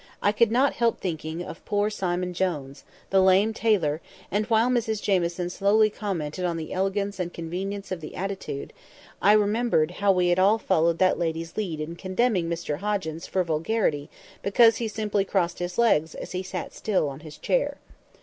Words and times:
I 0.19 0.31
could 0.31 0.51
not 0.51 0.73
help 0.73 0.99
thinking 0.99 1.43
of 1.43 1.63
poor 1.63 1.91
Simon 1.91 2.33
Jones, 2.33 2.83
the 3.11 3.21
lame 3.21 3.53
tailor, 3.53 4.01
and 4.31 4.47
while 4.47 4.67
Mrs 4.67 4.99
Jamieson 4.99 5.51
slowly 5.51 5.91
commented 5.91 6.43
on 6.43 6.57
the 6.57 6.73
elegance 6.73 7.19
and 7.19 7.31
convenience 7.31 7.91
of 7.91 8.01
the 8.01 8.15
attitude, 8.15 8.73
I 9.21 9.33
remembered 9.33 9.91
how 9.91 10.11
we 10.11 10.29
had 10.29 10.39
all 10.39 10.57
followed 10.57 10.97
that 10.97 11.19
lady's 11.19 11.55
lead 11.55 11.79
in 11.79 11.95
condemning 11.97 12.49
Mr 12.49 12.77
Hoggins 12.77 13.27
for 13.27 13.43
vulgarity 13.43 14.09
because 14.41 14.77
he 14.77 14.87
simply 14.87 15.23
crossed 15.23 15.59
his 15.59 15.77
legs 15.77 16.15
as 16.15 16.31
he 16.31 16.41
sat 16.41 16.73
still 16.73 17.07
on 17.07 17.19
his 17.19 17.37
chair. 17.37 17.77